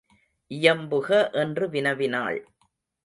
[0.51, 1.31] இயம்புக
[1.31, 2.39] என்று வினவினாள்.